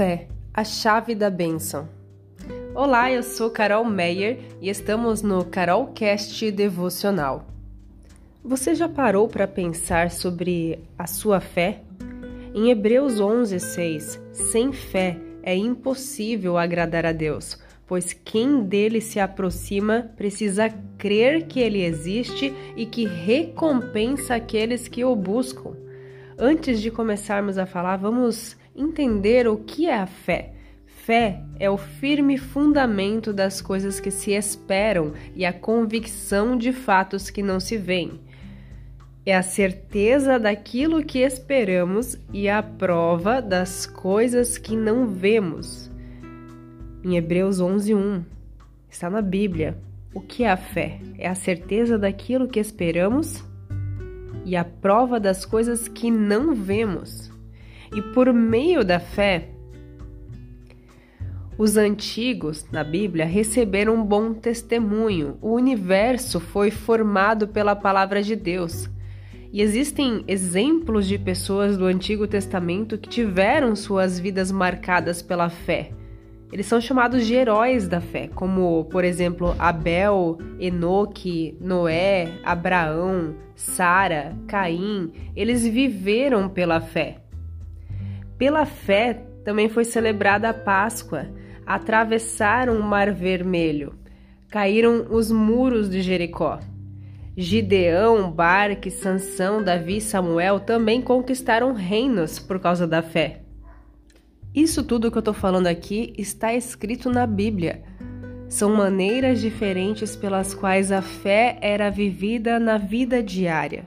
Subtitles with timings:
[0.00, 1.86] fé, a chave da bênção.
[2.74, 7.46] Olá, eu sou Carol Meyer e estamos no Carolcast Devocional.
[8.42, 11.82] Você já parou para pensar sobre a sua fé?
[12.54, 20.10] Em Hebreus 11:6, sem fé é impossível agradar a Deus, pois quem dele se aproxima
[20.16, 25.76] precisa crer que ele existe e que recompensa aqueles que o buscam.
[26.38, 30.52] Antes de começarmos a falar, vamos entender o que é a fé.
[30.86, 37.30] Fé é o firme fundamento das coisas que se esperam e a convicção de fatos
[37.30, 38.20] que não se veem.
[39.24, 45.90] É a certeza daquilo que esperamos e a prova das coisas que não vemos.
[47.04, 48.22] Em Hebreus 11:1
[48.88, 49.78] está na Bíblia.
[50.12, 51.00] O que é a fé?
[51.18, 53.44] É a certeza daquilo que esperamos
[54.44, 57.29] e a prova das coisas que não vemos.
[57.94, 59.48] E por meio da fé,
[61.58, 65.36] os antigos na Bíblia receberam um bom testemunho.
[65.42, 68.88] O universo foi formado pela palavra de Deus.
[69.52, 75.90] E existem exemplos de pessoas do Antigo Testamento que tiveram suas vidas marcadas pela fé.
[76.52, 84.34] Eles são chamados de heróis da fé, como, por exemplo, Abel, Enoque, Noé, Abraão, Sara,
[84.48, 85.12] Caim.
[85.36, 87.18] Eles viveram pela fé.
[88.40, 91.28] Pela fé também foi celebrada a Páscoa.
[91.66, 93.92] Atravessaram o Mar Vermelho.
[94.48, 96.58] Caíram os muros de Jericó.
[97.36, 103.42] Gideão, Barque, Sansão, Davi e Samuel também conquistaram reinos por causa da fé.
[104.54, 107.82] Isso tudo que eu estou falando aqui está escrito na Bíblia.
[108.48, 113.86] São maneiras diferentes pelas quais a fé era vivida na vida diária.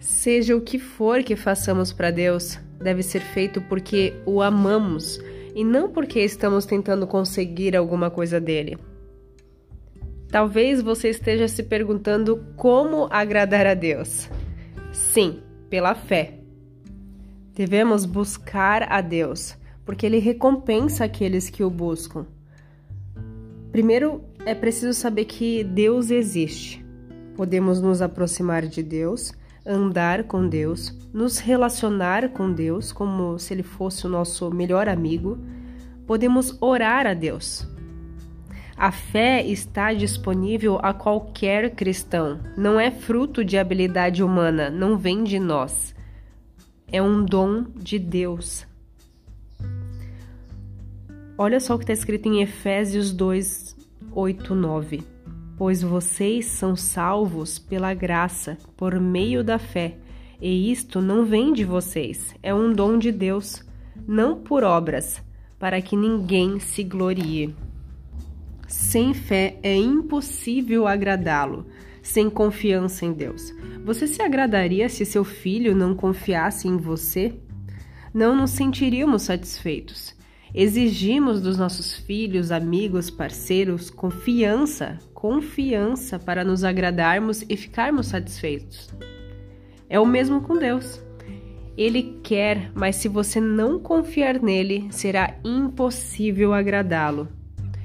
[0.00, 5.20] Seja o que for que façamos para Deus, deve ser feito porque o amamos
[5.54, 8.78] e não porque estamos tentando conseguir alguma coisa dele.
[10.30, 14.28] Talvez você esteja se perguntando como agradar a Deus.
[14.92, 16.34] Sim, pela fé.
[17.54, 22.26] Devemos buscar a Deus, porque Ele recompensa aqueles que o buscam.
[23.72, 26.84] Primeiro, é preciso saber que Deus existe.
[27.34, 29.32] Podemos nos aproximar de Deus
[29.68, 35.38] andar com Deus, nos relacionar com Deus como se Ele fosse o nosso melhor amigo,
[36.06, 37.68] podemos orar a Deus.
[38.74, 45.22] A fé está disponível a qualquer cristão, não é fruto de habilidade humana, não vem
[45.22, 45.94] de nós.
[46.90, 48.66] É um dom de Deus.
[51.36, 53.76] Olha só o que está escrito em Efésios 2,
[54.12, 55.17] 8, 9
[55.58, 59.96] pois vocês são salvos pela graça, por meio da fé.
[60.40, 63.64] E isto não vem de vocês, é um dom de Deus,
[64.06, 65.20] não por obras,
[65.58, 67.52] para que ninguém se glorie.
[68.68, 71.66] Sem fé é impossível agradá-lo,
[72.00, 73.52] sem confiança em Deus.
[73.84, 77.34] Você se agradaria se seu filho não confiasse em você?
[78.14, 80.14] Não nos sentiríamos satisfeitos.
[80.54, 88.88] Exigimos dos nossos filhos, amigos, parceiros confiança, confiança para nos agradarmos e ficarmos satisfeitos.
[89.88, 91.02] É o mesmo com Deus.
[91.76, 97.28] Ele quer, mas se você não confiar nele, será impossível agradá-lo.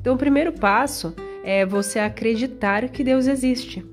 [0.00, 3.84] Então, o primeiro passo é você acreditar que Deus existe.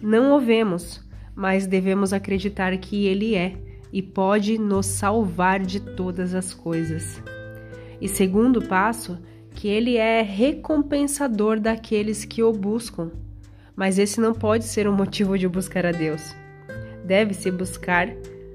[0.00, 1.02] Não o vemos,
[1.34, 3.56] mas devemos acreditar que Ele é
[3.92, 7.20] e pode nos salvar de todas as coisas.
[8.00, 9.18] E segundo passo,
[9.54, 13.12] que ele é recompensador daqueles que o buscam.
[13.76, 16.34] Mas esse não pode ser um motivo de buscar a Deus.
[17.04, 18.08] Deve-se buscar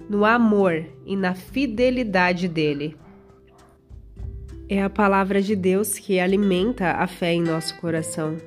[0.09, 2.95] no amor e na fidelidade dele.
[4.67, 8.37] É a palavra de Deus que alimenta a fé em nosso coração.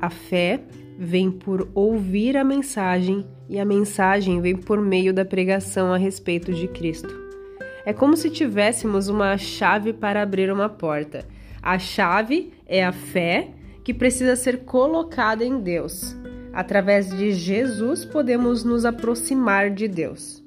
[0.00, 0.60] A fé
[0.98, 6.52] vem por ouvir a mensagem e a mensagem vem por meio da pregação a respeito
[6.52, 7.21] de Cristo.
[7.84, 11.26] É como se tivéssemos uma chave para abrir uma porta.
[11.62, 13.50] A chave é a fé
[13.84, 16.16] que precisa ser colocada em Deus.
[16.52, 20.42] Através de Jesus podemos nos aproximar de Deus.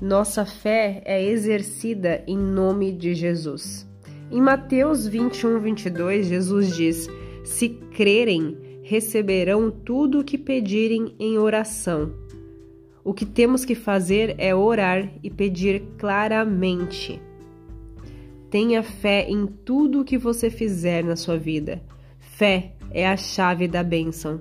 [0.00, 3.86] Nossa fé é exercida em nome de Jesus.
[4.30, 7.08] Em Mateus 21, 22, Jesus diz:
[7.44, 12.12] Se crerem, receberão tudo o que pedirem em oração.
[13.02, 17.20] O que temos que fazer é orar e pedir claramente.
[18.50, 21.82] Tenha fé em tudo o que você fizer na sua vida.
[22.18, 24.40] Fé é a chave da bênção.